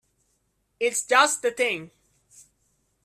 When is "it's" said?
0.79-1.03